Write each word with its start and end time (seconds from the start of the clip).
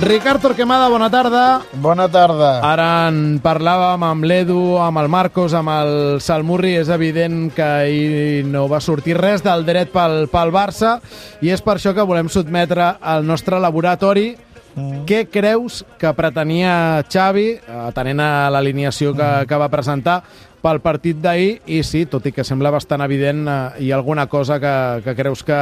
Ricard 0.00 0.40
Torquemada, 0.40 0.88
bona 0.88 1.10
tarda. 1.12 1.60
Bona 1.76 2.06
tarda. 2.08 2.54
Ara 2.64 3.10
en 3.10 3.36
parlàvem 3.44 4.00
amb 4.06 4.24
l'Edu, 4.24 4.78
amb 4.80 4.96
el 4.96 5.10
Marcos, 5.12 5.52
amb 5.52 5.68
el 5.74 5.92
Salmurri. 6.24 6.72
És 6.80 6.88
evident 6.88 7.50
que 7.52 7.66
ahir 7.66 8.46
no 8.48 8.64
va 8.70 8.80
sortir 8.80 9.18
res 9.18 9.44
del 9.44 9.66
dret 9.68 9.92
pel, 9.92 10.24
pel 10.32 10.54
Barça 10.56 10.96
i 11.44 11.52
és 11.52 11.60
per 11.60 11.76
això 11.76 11.92
que 11.92 12.06
volem 12.08 12.32
sotmetre 12.32 12.94
al 12.96 13.28
nostre 13.28 13.60
laboratori 13.60 14.30
mm. 14.32 15.02
què 15.04 15.26
creus 15.28 15.82
que 16.00 16.14
pretenia 16.16 17.04
Xavi, 17.04 17.50
atenent 17.90 18.24
a 18.24 18.30
l'alineació 18.56 19.12
que, 19.12 19.26
mm. 19.26 19.50
que 19.50 19.60
va 19.60 19.68
presentar, 19.68 20.22
pel 20.64 20.80
partit 20.84 21.20
d'ahir 21.20 21.58
i 21.72 21.82
sí, 21.84 22.06
tot 22.08 22.24
i 22.28 22.32
que 22.32 22.44
sembla 22.44 22.72
bastant 22.72 23.04
evident, 23.04 23.44
eh, 23.48 23.84
hi 23.84 23.92
ha 23.92 24.00
alguna 24.00 24.26
cosa 24.32 24.56
que, 24.60 24.72
que 25.04 25.16
creus 25.16 25.44
que, 25.44 25.60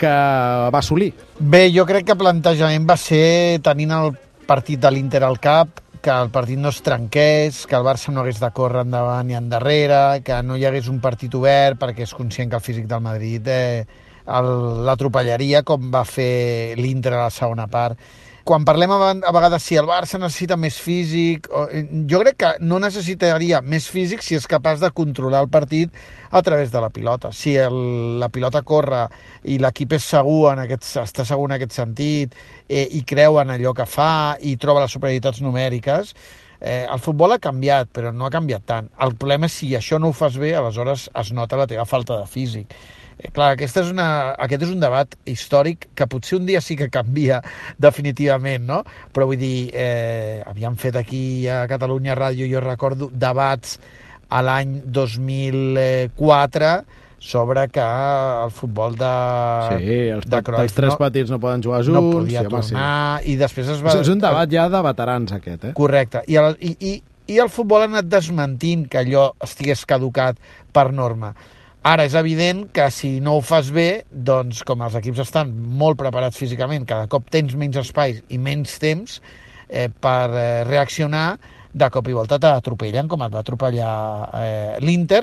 que 0.00 0.10
va 0.72 0.80
assolir? 0.80 1.12
Bé, 1.38 1.68
jo 1.74 1.84
crec 1.88 2.08
que 2.08 2.18
plantejament 2.18 2.88
va 2.88 2.96
ser 3.00 3.60
tenint 3.64 3.92
el 3.94 4.14
partit 4.48 4.80
de 4.80 4.90
l'Inter 4.90 5.22
al 5.26 5.38
cap, 5.38 5.82
que 6.00 6.10
el 6.10 6.30
partit 6.32 6.58
no 6.58 6.72
es 6.72 6.80
trenqués, 6.82 7.66
que 7.68 7.76
el 7.76 7.84
Barça 7.84 8.12
no 8.12 8.22
hagués 8.22 8.40
de 8.40 8.50
córrer 8.56 8.86
endavant 8.86 9.28
i 9.30 9.36
endarrere, 9.36 10.22
que 10.24 10.40
no 10.42 10.56
hi 10.56 10.64
hagués 10.64 10.88
un 10.88 11.02
partit 11.04 11.36
obert 11.36 11.78
perquè 11.80 12.06
és 12.08 12.16
conscient 12.16 12.48
que 12.48 12.56
el 12.56 12.64
físic 12.64 12.88
del 12.88 13.04
Madrid 13.04 13.52
eh, 13.52 13.84
l'atropellaria 14.26 15.62
com 15.66 15.90
va 15.92 16.06
fer 16.08 16.74
l'Inter 16.80 17.14
a 17.14 17.26
la 17.26 17.34
segona 17.34 17.68
part 17.68 18.00
quan 18.50 18.64
parlem 18.66 18.90
a 18.90 19.30
vegades 19.30 19.62
si 19.62 19.76
el 19.78 19.86
Barça 19.86 20.18
necessita 20.18 20.56
més 20.58 20.74
físic, 20.82 21.44
eh, 21.70 21.84
jo 22.10 22.18
crec 22.24 22.38
que 22.42 22.48
no 22.66 22.80
necessitaria 22.82 23.60
més 23.62 23.86
físic 23.86 24.24
si 24.26 24.34
és 24.34 24.48
capaç 24.50 24.80
de 24.82 24.90
controlar 24.90 25.44
el 25.44 25.50
partit 25.52 25.94
a 26.34 26.42
través 26.42 26.72
de 26.72 26.82
la 26.82 26.88
pilota. 26.90 27.30
Si 27.30 27.54
el, 27.54 28.18
la 28.18 28.26
pilota 28.28 28.64
corre 28.66 29.04
i 29.46 29.60
l'equip 29.62 29.94
és 29.94 30.10
segur 30.16 30.50
en 30.50 30.64
aquest, 30.64 30.88
està 30.98 31.22
segur 31.28 31.46
en 31.46 31.54
aquest 31.60 31.78
sentit 31.78 32.34
eh, 32.66 32.88
i 32.90 33.04
creu 33.06 33.38
en 33.38 33.54
allò 33.54 33.70
que 33.70 33.86
fa 33.86 34.34
i 34.42 34.56
troba 34.58 34.82
les 34.82 34.98
superioritats 34.98 35.44
numèriques, 35.46 36.10
eh, 36.58 36.88
el 36.90 36.98
futbol 36.98 37.36
ha 37.36 37.38
canviat, 37.38 37.94
però 37.94 38.10
no 38.10 38.26
ha 38.26 38.34
canviat 38.34 38.66
tant. 38.66 38.90
El 38.98 39.14
problema 39.14 39.46
és 39.46 39.60
si 39.62 39.76
això 39.78 40.02
no 40.02 40.10
ho 40.10 40.16
fas 40.24 40.42
bé, 40.42 40.56
aleshores 40.58 41.06
es 41.22 41.30
nota 41.38 41.60
la 41.60 41.70
teva 41.70 41.86
falta 41.86 42.18
de 42.18 42.26
físic. 42.26 42.74
Eh, 43.20 43.28
clar, 43.36 43.52
aquesta 43.56 43.82
és 43.84 43.90
una, 43.92 44.08
aquest 44.40 44.64
és 44.64 44.70
un 44.72 44.80
debat 44.80 45.16
històric 45.28 45.90
que 45.94 46.06
potser 46.08 46.38
un 46.38 46.46
dia 46.48 46.62
sí 46.64 46.76
que 46.78 46.88
canvia 46.92 47.42
definitivament, 47.86 48.64
no? 48.66 48.80
Però 49.12 49.28
vull 49.28 49.40
dir, 49.40 49.70
eh, 49.76 50.40
havíem 50.48 50.78
fet 50.80 50.96
aquí 51.00 51.22
a 51.48 51.66
Catalunya 51.70 52.16
Ràdio, 52.16 52.48
jo 52.48 52.64
recordo, 52.64 53.10
debats 53.12 53.76
a 54.30 54.40
l'any 54.46 54.80
2004 54.86 56.72
sobre 57.20 57.66
que 57.68 57.84
el 57.84 58.50
futbol 58.50 58.94
de 58.96 59.10
Sí, 59.76 59.96
els, 60.14 60.24
de 60.24 60.40
Cruyff, 60.42 60.62
els 60.62 60.72
tres 60.72 60.94
no, 60.94 60.96
partits 61.02 61.30
no 61.34 61.38
poden 61.42 61.62
jugar 61.62 61.82
junts. 61.84 61.92
no 61.98 62.02
podia 62.14 62.40
sí, 62.40 62.46
home, 62.48 62.62
tornar, 62.64 63.20
i 63.28 63.36
després 63.36 63.68
es 63.76 63.82
va... 63.84 63.92
Sí. 63.92 64.06
És 64.06 64.08
un 64.08 64.22
debat 64.22 64.48
ja 64.50 64.64
de 64.72 64.80
veterans, 64.86 65.34
aquest, 65.36 65.68
eh? 65.68 65.72
Correcte. 65.76 66.24
I 66.32 66.40
el, 66.40 66.56
i, 66.64 66.72
i, 66.80 66.94
I 67.30 67.38
el 67.44 67.52
futbol 67.52 67.84
ha 67.84 67.90
anat 67.90 68.08
desmentint 68.08 68.88
que 68.90 69.02
allò 69.02 69.28
estigués 69.44 69.84
caducat 69.86 70.40
per 70.72 70.88
norma. 70.96 71.34
Ara 71.80 72.04
és 72.04 72.12
evident 72.12 72.66
que 72.76 72.90
si 72.92 73.22
no 73.24 73.38
ho 73.38 73.40
fas 73.40 73.70
bé, 73.72 74.04
doncs 74.12 74.60
com 74.68 74.82
els 74.84 74.98
equips 74.98 75.22
estan 75.24 75.54
molt 75.80 75.96
preparats 75.96 76.36
físicament, 76.36 76.84
cada 76.84 77.08
cop 77.08 77.30
tens 77.32 77.54
menys 77.56 77.78
espais 77.80 78.18
i 78.28 78.36
menys 78.36 78.74
temps 78.82 79.16
eh, 79.68 79.88
per 79.88 80.28
eh, 80.34 80.64
reaccionar, 80.68 81.38
de 81.72 81.88
cop 81.94 82.10
i 82.10 82.16
volta 82.18 82.36
t'atropellen, 82.42 83.08
com 83.08 83.24
et 83.24 83.32
va 83.32 83.40
atropellar 83.40 83.94
eh, 84.42 84.76
l'Inter, 84.84 85.22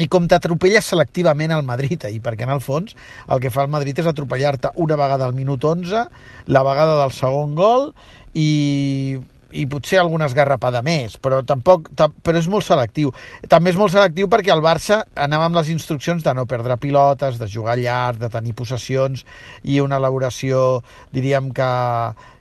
i 0.00 0.08
com 0.12 0.24
t'atropella 0.28 0.80
selectivament 0.84 1.52
el 1.52 1.64
Madrid. 1.68 2.08
Ahir, 2.08 2.22
perquè 2.24 2.48
en 2.48 2.54
el 2.56 2.64
fons 2.64 2.96
el 3.28 3.40
que 3.42 3.52
fa 3.52 3.64
el 3.64 3.72
Madrid 3.72 4.00
és 4.00 4.08
atropellar-te 4.08 4.72
una 4.80 4.96
vegada 4.96 5.28
al 5.28 5.36
minut 5.36 5.64
11, 5.64 6.06
la 6.52 6.64
vegada 6.64 6.98
del 7.02 7.12
segon 7.16 7.52
gol 7.58 7.90
i 8.32 9.18
i 9.52 9.66
potser 9.70 10.00
alguna 10.00 10.26
esgarrapada 10.26 10.82
més, 10.82 11.16
però 11.22 11.42
tampoc 11.46 11.90
però 11.96 12.40
és 12.40 12.48
molt 12.50 12.66
selectiu. 12.66 13.12
També 13.48 13.70
és 13.70 13.78
molt 13.78 13.94
selectiu 13.94 14.30
perquè 14.32 14.52
el 14.54 14.64
Barça 14.64 15.02
anava 15.14 15.46
amb 15.46 15.60
les 15.60 15.70
instruccions 15.74 16.24
de 16.24 16.34
no 16.34 16.46
perdre 16.50 16.78
pilotes, 16.82 17.38
de 17.38 17.48
jugar 17.50 17.78
llarg, 17.78 18.18
de 18.22 18.30
tenir 18.32 18.56
possessions 18.58 19.24
i 19.62 19.80
una 19.80 20.00
elaboració, 20.02 20.82
diríem 21.14 21.52
que 21.54 21.70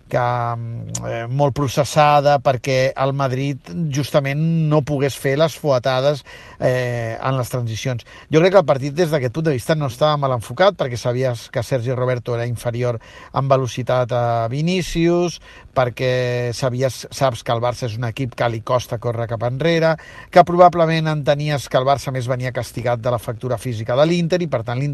que 0.10 0.22
eh, 0.22 1.26
molt 1.28 1.56
processada 1.58 2.38
perquè 2.44 2.94
el 3.02 3.14
Madrid 3.18 3.72
justament 3.94 4.42
no 4.70 4.84
pogués 4.86 5.18
fer 5.18 5.36
les 5.42 5.56
fuetades 5.58 6.22
eh, 6.60 7.18
en 7.18 7.38
les 7.40 7.50
transicions. 7.50 8.06
Jo 8.32 8.42
crec 8.42 8.54
que 8.54 8.62
el 8.62 8.70
partit 8.70 8.96
des 8.96 9.10
d'aquest 9.12 9.34
punt 9.34 9.48
de 9.50 9.56
vista 9.56 9.76
no 9.76 9.90
estava 9.90 10.18
mal 10.22 10.36
enfocat 10.38 10.78
perquè 10.78 11.00
sabies 11.00 11.48
que 11.50 11.64
Sergi 11.64 11.94
Roberto 11.98 12.36
era 12.36 12.46
inferior 12.46 13.00
en 13.34 13.50
velocitat 13.50 14.14
a 14.14 14.24
Vinícius, 14.52 15.40
perquè 15.76 16.54
sabies, 16.56 17.06
saps 17.12 17.44
que 17.44 17.54
el 17.54 17.64
Barça 17.64 17.90
és 17.90 17.98
un 17.98 18.08
equip 18.08 18.36
que 18.38 18.50
li 18.50 18.62
costa 18.66 19.00
córrer 19.02 19.28
cap 19.32 19.44
enrere, 19.50 19.96
que 20.32 20.46
probablement 20.48 21.10
entenies 21.12 21.68
que 21.70 21.82
el 21.82 21.88
Barça 21.88 22.14
més 22.16 22.30
venia 22.30 22.54
castigat 22.56 23.02
de 23.02 23.12
la 23.12 23.20
factura 23.20 23.58
física 23.58 23.98
de 23.98 24.06
l'Inter 24.08 24.42
i 24.46 24.52
per 24.52 24.64
tant 24.68 24.80
li, 24.80 24.92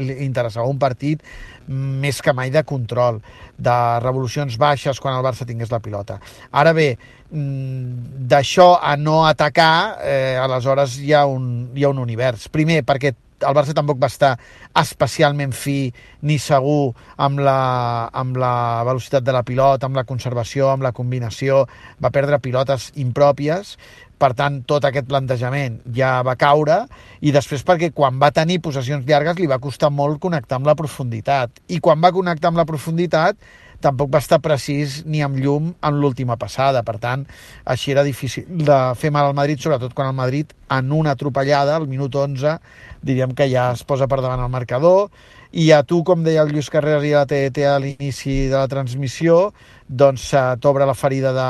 li 0.00 0.18
interessava 0.24 0.70
un 0.70 0.78
partit 0.78 1.22
més 1.68 2.22
que 2.22 2.32
mai 2.34 2.50
de 2.50 2.64
control, 2.66 3.20
de 3.58 3.76
revolucions 4.02 4.51
baixes 4.60 5.00
quan 5.00 5.16
el 5.16 5.24
Barça 5.24 5.46
tingués 5.48 5.72
la 5.72 5.80
pilota. 5.80 6.18
Ara 6.50 6.72
bé, 6.72 6.96
mm, 7.30 8.26
d'això 8.28 8.78
a 8.80 8.96
no 8.96 9.26
atacar, 9.26 9.98
eh, 10.02 10.38
aleshores 10.40 10.98
hi 11.00 11.12
ha, 11.12 11.26
un, 11.26 11.70
hi 11.74 11.84
ha 11.84 11.92
un 11.92 11.98
univers. 11.98 12.48
Primer, 12.48 12.82
perquè 12.84 13.14
el 13.42 13.56
Barça 13.56 13.74
tampoc 13.74 13.98
va 13.98 14.10
estar 14.10 14.36
especialment 14.78 15.52
fi 15.52 15.92
ni 16.22 16.38
segur 16.38 16.92
amb 17.16 17.42
la, 17.42 18.08
amb 18.12 18.38
la 18.38 18.54
velocitat 18.86 19.24
de 19.26 19.34
la 19.34 19.42
pilota, 19.42 19.88
amb 19.88 19.98
la 19.98 20.06
conservació, 20.08 20.70
amb 20.70 20.86
la 20.86 20.94
combinació, 20.96 21.66
va 22.02 22.12
perdre 22.14 22.40
pilotes 22.42 22.90
impròpies, 23.02 23.76
per 24.22 24.32
tant, 24.38 24.60
tot 24.70 24.84
aquest 24.86 25.08
plantejament 25.10 25.80
ja 25.96 26.20
va 26.22 26.36
caure 26.38 26.84
i 27.26 27.32
després 27.34 27.64
perquè 27.66 27.90
quan 27.94 28.20
va 28.22 28.30
tenir 28.34 28.60
possessions 28.62 29.08
llargues 29.08 29.40
li 29.40 29.50
va 29.50 29.58
costar 29.62 29.90
molt 29.90 30.20
connectar 30.22 30.60
amb 30.60 30.70
la 30.70 30.76
profunditat 30.78 31.58
i 31.74 31.80
quan 31.82 31.98
va 32.02 32.12
connectar 32.14 32.52
amb 32.52 32.62
la 32.62 32.68
profunditat 32.68 33.40
tampoc 33.82 34.10
va 34.14 34.22
estar 34.22 34.40
precís 34.44 35.02
ni 35.04 35.22
amb 35.24 35.38
llum 35.42 35.72
en 35.74 36.00
l'última 36.00 36.38
passada. 36.40 36.84
Per 36.86 36.96
tant, 37.02 37.26
així 37.64 37.92
era 37.92 38.06
difícil 38.06 38.46
de 38.48 38.78
fer 38.98 39.12
mal 39.14 39.28
al 39.28 39.36
Madrid, 39.36 39.60
sobretot 39.60 39.94
quan 39.94 40.12
el 40.12 40.18
Madrid, 40.18 40.54
en 40.72 40.92
una 40.92 41.16
atropellada, 41.16 41.76
al 41.76 41.88
minut 41.90 42.14
11, 42.16 42.56
diríem 43.02 43.34
que 43.36 43.50
ja 43.50 43.70
es 43.74 43.84
posa 43.84 44.08
per 44.08 44.22
davant 44.22 44.42
el 44.42 44.52
marcador, 44.52 45.10
i 45.52 45.68
a 45.76 45.82
tu, 45.84 46.00
com 46.06 46.24
deia 46.24 46.46
el 46.46 46.52
Lluís 46.54 46.70
Carreras 46.72 47.04
i 47.04 47.12
la 47.12 47.26
TET 47.28 47.60
a 47.68 47.76
l'inici 47.82 48.48
de 48.48 48.56
la 48.56 48.68
transmissió, 48.72 49.52
doncs 49.86 50.30
t'obre 50.64 50.88
la 50.88 50.96
ferida 50.96 51.34
de, 51.36 51.48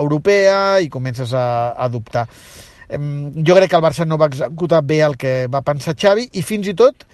europea 0.00 0.80
i 0.80 0.88
comences 0.88 1.34
a, 1.36 1.74
a 1.76 1.88
dubtar. 1.92 2.26
Jo 2.90 3.54
crec 3.54 3.70
que 3.70 3.78
el 3.78 3.84
Barça 3.84 4.06
no 4.08 4.18
va 4.18 4.30
executar 4.32 4.80
bé 4.82 5.02
el 5.04 5.18
que 5.20 5.34
va 5.52 5.62
pensar 5.62 5.94
Xavi 5.94 6.30
i 6.32 6.42
fins 6.42 6.70
i 6.72 6.74
tot, 6.74 7.04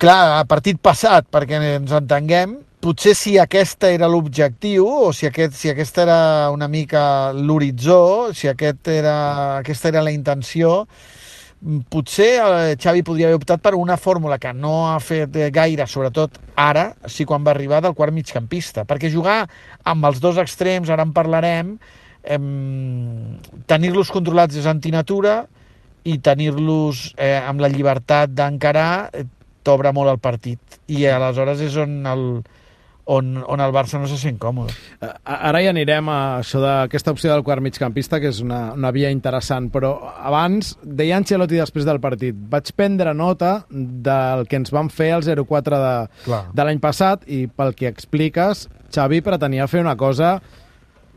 clar, 0.00 0.40
a 0.40 0.44
partit 0.48 0.80
passat, 0.82 1.28
perquè 1.30 1.60
ens 1.76 1.92
entenguem, 1.94 2.56
potser 2.84 3.14
si 3.16 3.38
aquesta 3.40 3.88
era 3.88 4.08
l'objectiu 4.12 4.84
o 4.84 5.12
si, 5.16 5.24
aquest, 5.24 5.54
si 5.56 5.70
aquesta 5.72 6.02
era 6.02 6.18
una 6.52 6.68
mica 6.68 7.32
l'horitzó, 7.32 8.34
si 8.36 8.50
aquest 8.50 8.90
era, 8.92 9.14
aquesta 9.62 9.88
era 9.88 10.02
la 10.04 10.12
intenció, 10.12 10.82
potser 11.88 12.28
el 12.44 12.74
Xavi 12.76 13.00
podria 13.06 13.30
haver 13.30 13.38
optat 13.38 13.62
per 13.64 13.72
una 13.78 13.96
fórmula 13.96 14.36
que 14.38 14.52
no 14.52 14.90
ha 14.90 14.98
fet 15.00 15.32
gaire, 15.54 15.86
sobretot 15.88 16.36
ara, 16.60 16.90
sí 17.08 17.24
quan 17.24 17.46
va 17.46 17.54
arribar 17.54 17.80
del 17.80 17.94
quart 17.96 18.12
migcampista, 18.12 18.84
perquè 18.84 19.08
jugar 19.12 19.46
amb 19.88 20.04
els 20.10 20.20
dos 20.20 20.36
extrems, 20.42 20.92
ara 20.92 21.06
en 21.08 21.14
parlarem, 21.16 21.78
eh, 22.20 22.40
tenir-los 23.70 24.12
controlats 24.12 24.60
és 24.60 24.68
antinatura 24.68 25.46
i 26.04 26.18
tenir-los 26.20 27.14
eh, 27.16 27.40
amb 27.40 27.64
la 27.64 27.72
llibertat 27.72 28.36
d'encarar 28.36 29.08
eh, 29.08 29.24
t'obre 29.64 29.94
molt 29.96 30.12
el 30.12 30.20
partit. 30.20 30.60
I 30.92 31.06
aleshores 31.08 31.64
és 31.64 31.80
on 31.80 32.02
el, 32.12 32.26
on, 33.04 33.36
on 33.46 33.60
el 33.60 33.72
Barça 33.74 34.00
no 34.00 34.08
se 34.08 34.18
sent 34.20 34.38
còmode. 34.40 34.72
Ara 35.24 35.60
ja 35.64 35.72
anirem 35.74 36.08
a 36.08 36.18
això 36.40 36.60
d'aquesta 36.62 37.12
opció 37.14 37.32
del 37.32 37.44
quart 37.46 37.64
migcampista, 37.64 38.20
que 38.22 38.30
és 38.32 38.40
una, 38.44 38.72
una 38.76 38.92
via 38.94 39.12
interessant, 39.12 39.70
però 39.74 39.94
abans, 40.14 40.74
deia 40.82 41.18
Ancelotti 41.20 41.60
després 41.60 41.86
del 41.88 42.00
partit, 42.04 42.36
vaig 42.50 42.72
prendre 42.76 43.14
nota 43.14 43.54
del 43.70 44.46
que 44.48 44.60
ens 44.60 44.72
van 44.74 44.90
fer 44.92 45.12
el 45.18 45.26
0-4 45.26 45.80
de, 45.84 45.94
de 46.54 46.66
l'any 46.66 46.82
passat 46.82 47.28
i 47.28 47.44
pel 47.48 47.74
que 47.76 47.90
expliques, 47.90 48.68
Xavi 48.94 49.20
pretenia 49.26 49.66
fer 49.66 49.82
una 49.82 49.96
cosa 49.98 50.38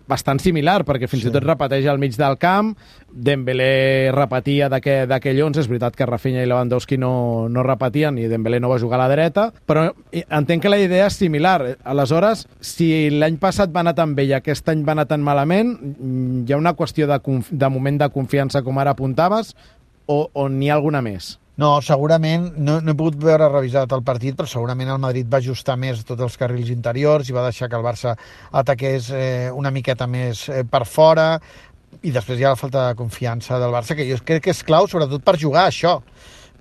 bastant 0.08 0.42
similar, 0.42 0.82
perquè 0.88 1.10
fins 1.10 1.26
sí. 1.26 1.30
i 1.30 1.34
tot 1.34 1.46
repeteix 1.46 1.88
al 1.88 2.00
mig 2.02 2.16
del 2.18 2.38
camp, 2.42 2.74
Dembélé 3.08 4.12
repetia 4.14 4.70
d'aquell 4.70 5.42
11, 5.46 5.64
és 5.64 5.70
veritat 5.70 5.96
que 5.98 6.08
Rafinha 6.08 6.44
i 6.44 6.50
Lewandowski 6.50 7.00
no, 7.02 7.48
no 7.50 7.64
repetien 7.66 8.18
i 8.20 8.28
Dembélé 8.32 8.60
no 8.64 8.72
va 8.72 8.80
jugar 8.82 9.00
a 9.00 9.06
la 9.06 9.10
dreta, 9.14 9.50
però 9.68 9.88
entenc 10.12 10.64
que 10.64 10.72
la 10.72 10.82
idea 10.82 11.08
és 11.08 11.18
similar. 11.18 11.58
Aleshores, 11.84 12.46
si 12.62 13.10
l'any 13.14 13.40
passat 13.42 13.74
va 13.74 13.84
anar 13.86 13.96
tan 13.98 14.14
bé 14.18 14.28
i 14.30 14.36
aquest 14.38 14.70
any 14.74 14.86
va 14.88 14.96
anar 14.98 15.08
tan 15.10 15.26
malament, 15.26 15.76
mm, 15.80 16.46
hi 16.46 16.54
ha 16.54 16.62
una 16.62 16.76
qüestió 16.78 17.10
de, 17.10 17.20
de 17.50 17.74
moment 17.74 18.00
de 18.04 18.12
confiança, 18.14 18.64
com 18.64 18.78
ara 18.78 18.96
apuntaves, 18.96 19.56
o, 20.08 20.28
o 20.34 20.48
n'hi 20.50 20.72
ha 20.72 20.78
alguna 20.78 21.04
més? 21.04 21.36
No, 21.58 21.72
segurament, 21.82 22.52
no, 22.62 22.76
no 22.86 22.94
he 22.94 22.98
pogut 22.98 23.16
veure 23.18 23.48
revisat 23.50 23.94
el 23.96 24.04
partit, 24.06 24.36
però 24.38 24.46
segurament 24.50 24.92
el 24.94 25.02
Madrid 25.02 25.26
va 25.32 25.40
ajustar 25.42 25.74
més 25.82 26.04
tots 26.06 26.22
els 26.22 26.38
carrils 26.38 26.70
interiors 26.70 27.32
i 27.32 27.34
va 27.34 27.48
deixar 27.48 27.70
que 27.72 27.80
el 27.80 27.86
Barça 27.86 28.14
ataqués 28.62 29.10
eh, 29.10 29.50
una 29.50 29.72
miqueta 29.74 30.06
més 30.06 30.44
eh, 30.54 30.62
per 30.70 30.84
fora. 30.86 31.32
I 32.06 32.14
després 32.14 32.38
hi 32.38 32.46
ha 32.46 32.54
la 32.54 32.62
falta 32.62 32.86
de 32.92 33.00
confiança 33.00 33.58
del 33.58 33.74
Barça, 33.74 33.98
que 33.98 34.06
jo 34.06 34.20
crec 34.22 34.46
que 34.46 34.54
és 34.54 34.62
clau 34.68 34.86
sobretot 34.86 35.26
per 35.26 35.40
jugar 35.42 35.66
això. 35.72 35.98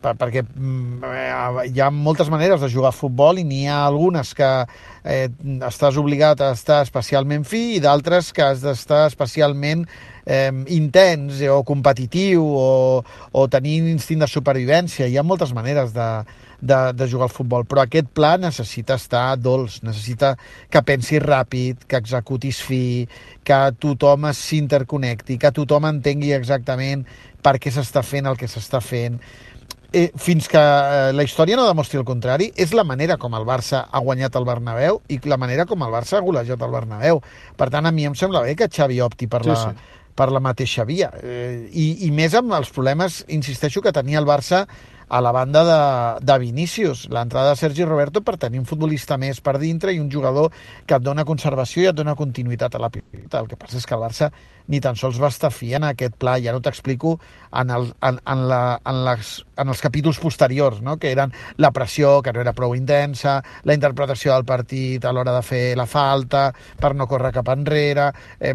Per, 0.01 0.15
perquè 0.17 0.47
mm, 0.47 1.05
eh, 1.13 1.69
hi 1.75 1.85
ha 1.85 1.93
moltes 1.93 2.33
maneres 2.33 2.65
de 2.65 2.73
jugar 2.73 2.95
a 2.95 2.97
futbol 2.97 3.37
i 3.41 3.45
n'hi 3.45 3.67
ha 3.69 3.83
algunes 3.85 4.33
que 4.37 4.51
eh, 4.65 5.29
estàs 5.69 6.01
obligat 6.01 6.41
a 6.41 6.55
estar 6.57 6.83
especialment 6.89 7.45
fi 7.49 7.67
i 7.77 7.85
d'altres 7.85 8.33
que 8.33 8.49
has 8.49 8.65
d'estar 8.65 9.07
especialment 9.11 9.85
eh, 10.27 10.51
intens 10.75 11.41
o 11.49 11.63
competitiu 11.65 12.45
o, 12.45 13.05
o 13.33 13.47
tenir 13.49 13.79
instint 13.87 14.25
de 14.25 14.29
supervivència. 14.29 15.07
Hi 15.07 15.17
ha 15.17 15.25
moltes 15.25 15.55
maneres 15.57 15.95
de, 15.95 16.09
de, 16.61 16.81
de 16.93 17.09
jugar 17.09 17.31
al 17.31 17.35
futbol, 17.35 17.65
però 17.65 17.87
aquest 17.87 18.11
pla 18.13 18.35
necessita 18.43 18.99
estar 18.99 19.39
dolç, 19.39 19.81
necessita 19.87 20.35
que 20.71 20.83
pensis 20.85 21.23
ràpid, 21.23 21.87
que 21.89 22.03
executis 22.03 22.61
fi, 22.67 23.07
que 23.47 23.61
tothom 23.81 24.29
s'interconnecti, 24.35 25.39
que 25.39 25.55
tothom 25.55 25.89
entengui 25.95 26.35
exactament 26.37 27.07
per 27.43 27.57
què 27.63 27.71
s'està 27.73 28.03
fent 28.03 28.27
el 28.27 28.37
que 28.37 28.51
s'està 28.51 28.83
fent 28.83 29.21
eh, 29.93 30.11
fins 30.19 30.49
que 30.51 30.61
eh, 30.61 31.13
la 31.15 31.25
història 31.25 31.57
no 31.57 31.67
demostri 31.69 32.01
el 32.01 32.07
contrari, 32.09 32.51
és 32.57 32.75
la 32.75 32.85
manera 32.85 33.17
com 33.23 33.37
el 33.39 33.47
Barça 33.47 33.85
ha 33.87 34.03
guanyat 34.03 34.37
el 34.37 34.49
Bernabéu 34.49 35.01
i 35.09 35.21
la 35.25 35.39
manera 35.39 35.67
com 35.71 35.85
el 35.87 35.95
Barça 35.95 36.19
ha 36.19 36.25
golejat 36.25 36.63
el 36.63 36.75
Bernabéu. 36.75 37.23
Per 37.57 37.71
tant, 37.71 37.87
a 37.87 37.95
mi 37.95 38.09
em 38.09 38.17
sembla 38.19 38.43
bé 38.43 38.57
que 38.59 38.69
Xavi 38.73 39.01
opti 39.05 39.31
per 39.31 39.45
sí, 39.45 39.53
la, 39.53 39.61
sí 39.63 39.95
per 40.17 40.31
la 40.33 40.43
mateixa 40.43 40.87
via. 40.89 41.11
Eh, 41.23 41.69
i, 41.71 42.07
I 42.09 42.11
més 42.15 42.35
amb 42.39 42.55
els 42.57 42.73
problemes, 42.75 43.23
insisteixo, 43.29 43.85
que 43.85 43.95
tenia 43.95 44.21
el 44.23 44.29
Barça 44.29 44.65
a 45.09 45.21
la 45.21 45.33
banda 45.33 45.63
de, 45.65 46.27
de 46.27 46.39
Vinícius. 46.39 47.07
L'entrada 47.11 47.51
de 47.51 47.61
Sergi 47.61 47.85
Roberto 47.85 48.23
per 48.27 48.37
tenir 48.43 48.61
un 48.63 48.67
futbolista 48.67 49.19
més 49.21 49.41
per 49.41 49.59
dintre 49.63 49.95
i 49.95 50.01
un 50.03 50.11
jugador 50.11 50.53
que 50.87 50.99
et 50.99 51.05
dona 51.05 51.27
conservació 51.29 51.85
i 51.85 51.91
et 51.93 51.97
dona 51.97 52.17
continuïtat 52.19 52.75
a 52.75 52.83
la 52.83 52.91
pilota. 52.91 53.41
El 53.41 53.51
que 53.51 53.59
passa 53.61 53.79
és 53.79 53.87
que 53.87 53.95
el 53.95 54.03
Barça 54.03 54.33
ni 54.67 54.81
tan 54.83 54.97
sols 54.99 55.19
va 55.23 55.31
estar 55.31 55.53
fi 55.55 55.73
en 55.79 55.87
aquest 55.87 56.17
pla, 56.19 56.37
ja 56.43 56.55
no 56.55 56.61
t'explico 56.63 57.17
en, 57.55 57.71
el, 57.71 57.89
en, 58.03 58.19
en, 58.27 58.41
la, 58.51 58.61
en, 58.83 59.03
les, 59.07 59.33
en 59.57 59.71
els 59.71 59.83
capítols 59.83 60.19
posteriors, 60.19 60.81
no? 60.83 60.97
que 60.99 61.13
eren 61.15 61.33
la 61.63 61.71
pressió, 61.75 62.19
que 62.23 62.33
no 62.35 62.43
era 62.43 62.55
prou 62.57 62.75
intensa, 62.75 63.39
la 63.65 63.77
interpretació 63.77 64.35
del 64.35 64.47
partit 64.49 65.05
a 65.07 65.13
l'hora 65.15 65.37
de 65.37 65.45
fer 65.47 65.63
la 65.79 65.87
falta, 65.87 66.49
per 66.81 66.95
no 66.99 67.07
córrer 67.07 67.33
cap 67.37 67.51
enrere, 67.55 68.09
eh, 68.41 68.55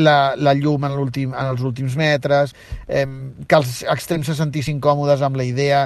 la, 0.00 0.16
la 0.36 0.56
llum 0.56 0.88
en, 0.88 0.96
últim, 0.98 1.36
en 1.36 1.52
els 1.52 1.62
últims 1.68 1.96
metres, 2.00 2.56
eh, 2.88 3.06
que 3.46 3.60
els 3.60 3.82
extrems 3.92 4.32
se 4.32 4.38
sentissin 4.38 4.80
còmodes 4.80 5.22
amb 5.22 5.36
la 5.36 5.46
idea 5.48 5.81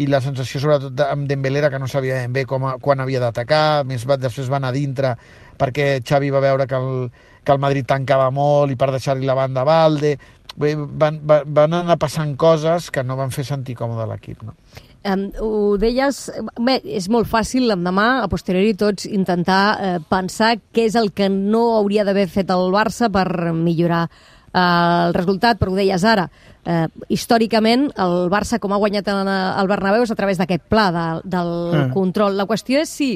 i 0.00 0.06
la 0.06 0.20
sensació 0.22 0.60
sobretot 0.62 1.00
amb 1.08 1.26
Dembélé 1.28 1.66
que 1.70 1.80
no 1.82 1.88
sabia 1.90 2.20
ben 2.20 2.32
bé 2.32 2.44
com, 2.46 2.68
quan 2.80 3.00
havia 3.02 3.20
d'atacar, 3.22 3.84
més 3.84 4.06
va, 4.06 4.16
després 4.20 4.50
va 4.50 4.60
anar 4.60 4.72
dintre 4.76 5.16
perquè 5.60 6.00
Xavi 6.06 6.30
va 6.30 6.42
veure 6.44 6.66
que 6.66 6.78
el, 6.78 7.08
que 7.44 7.52
el 7.52 7.62
Madrid 7.62 7.88
tancava 7.88 8.30
molt 8.32 8.72
i 8.72 8.78
per 8.80 8.90
deixar-li 8.94 9.28
la 9.28 9.36
banda 9.36 9.64
a 9.64 9.68
Valde. 9.68 10.14
Van, 10.60 11.20
van, 11.24 11.44
van 11.46 11.74
anar 11.78 11.96
passant 12.00 12.32
coses 12.36 12.90
que 12.92 13.04
no 13.06 13.16
van 13.16 13.30
fer 13.32 13.44
sentir 13.46 13.76
còmode 13.78 14.06
l'equip. 14.10 14.42
No? 14.44 14.56
Um, 15.00 15.28
ho 15.40 15.78
deies, 15.80 16.26
bé, 16.60 16.74
és 16.84 17.06
molt 17.08 17.28
fàcil 17.30 17.70
l'endemà, 17.70 18.08
a 18.20 18.28
posteriori 18.28 18.74
tots, 18.76 19.06
intentar 19.08 19.62
eh, 19.80 19.94
pensar 20.10 20.58
què 20.74 20.84
és 20.90 20.96
el 21.00 21.08
que 21.16 21.30
no 21.32 21.62
hauria 21.78 22.04
d'haver 22.04 22.26
fet 22.28 22.52
el 22.52 22.68
Barça 22.74 23.08
per 23.12 23.54
millorar 23.56 24.02
eh, 24.10 24.60
el 24.60 25.16
resultat, 25.16 25.60
però 25.60 25.72
ho 25.72 25.78
deies 25.78 26.04
ara. 26.04 26.28
Eh, 26.64 26.86
històricament, 27.08 27.88
el 27.96 28.28
Barça, 28.32 28.58
com 28.60 28.74
ha 28.74 28.80
guanyat 28.80 29.08
el 29.10 29.70
Bernabéu, 29.70 30.04
és 30.04 30.12
a 30.12 30.18
través 30.18 30.40
d'aquest 30.40 30.66
pla 30.68 30.90
de, 30.92 31.06
del 31.36 31.54
eh. 31.74 31.86
control. 31.94 32.36
La 32.36 32.48
qüestió 32.48 32.82
és 32.82 32.92
si 32.92 33.14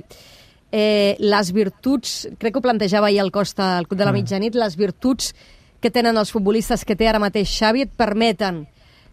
eh, 0.73 1.17
les 1.21 1.53
virtuts, 1.53 2.25
crec 2.39 2.55
que 2.55 2.63
ho 2.63 2.65
plantejava 2.65 3.11
ahir 3.13 3.21
al 3.23 3.33
Costa, 3.35 3.77
al 3.79 3.89
Club 3.89 4.01
de 4.01 4.07
la 4.09 4.13
mm. 4.13 4.23
Mitjanit, 4.23 4.57
les 4.59 4.79
virtuts 4.81 5.35
que 5.85 5.93
tenen 5.93 6.17
els 6.17 6.33
futbolistes 6.33 6.87
que 6.89 6.97
té 6.97 7.11
ara 7.11 7.21
mateix 7.21 7.53
Xavi 7.53 7.85
et 7.85 7.93
permeten 7.93 8.65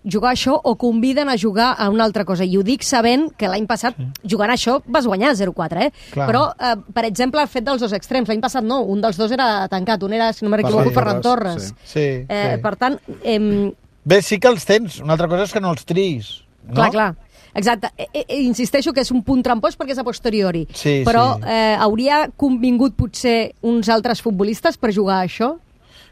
jugar 0.02 0.32
això 0.34 0.56
o 0.56 0.74
conviden 0.82 1.30
a 1.30 1.36
jugar 1.38 1.76
a 1.78 1.90
una 1.92 2.06
altra 2.08 2.26
cosa. 2.26 2.48
I 2.48 2.58
ho 2.58 2.64
dic 2.66 2.82
sabent 2.88 3.28
que 3.38 3.50
l'any 3.52 3.68
passat, 3.70 4.00
sí. 4.00 4.08
jugant 4.34 4.50
a 4.50 4.56
això, 4.58 4.80
vas 4.88 5.06
guanyar 5.06 5.36
0-4, 5.38 5.84
eh? 5.86 5.92
Clar. 6.16 6.28
Però, 6.32 6.48
eh, 6.56 6.74
per 6.96 7.06
exemple, 7.06 7.44
el 7.44 7.52
fet 7.52 7.68
dels 7.68 7.84
dos 7.84 7.94
extrems. 7.94 8.32
L'any 8.32 8.42
passat 8.42 8.66
no, 8.66 8.82
un 8.82 9.04
dels 9.04 9.20
dos 9.20 9.32
era 9.36 9.68
tancat, 9.70 10.02
un 10.08 10.16
era, 10.18 10.32
si 10.34 10.46
no 10.46 10.54
m'equivoco, 10.54 10.96
Ferran 10.96 11.22
Torres. 11.22 11.70
Sí. 11.84 11.94
Sí, 11.94 12.08
eh, 12.26 12.44
sí. 12.56 12.62
Per 12.64 12.76
tant... 12.82 13.00
Eh, 13.22 13.72
Bé, 14.04 14.22
sí 14.26 14.40
que 14.42 14.50
els 14.50 14.66
tens. 14.66 15.00
Una 15.04 15.14
altra 15.18 15.30
cosa 15.30 15.46
és 15.46 15.54
que 15.54 15.62
no 15.62 15.74
els 15.76 15.86
tris. 15.86 16.32
No? 16.68 16.76
Clar, 16.76 16.92
clar. 16.94 17.10
Exacte. 17.54 17.92
E, 17.98 18.08
e, 18.14 18.26
e, 18.28 18.38
insisteixo 18.46 18.94
que 18.94 19.04
és 19.04 19.12
un 19.12 19.24
punt 19.28 19.42
trampós 19.44 19.76
perquè 19.78 19.96
és 19.96 20.02
a 20.02 20.08
posteriori. 20.08 20.66
Sí, 20.74 21.02
Però 21.08 21.36
sí. 21.36 21.50
Eh, 21.52 21.76
hauria 21.80 22.24
convingut 22.40 22.96
potser 22.98 23.54
uns 23.68 23.92
altres 23.92 24.24
futbolistes 24.24 24.80
per 24.80 24.94
jugar 24.96 25.20
a 25.20 25.28
això? 25.28 25.58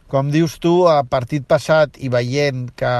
Com 0.10 0.32
dius 0.34 0.56
tu, 0.58 0.88
a 0.90 1.04
partit 1.06 1.44
passat 1.46 2.00
i 2.02 2.10
veient 2.10 2.72
que 2.78 2.94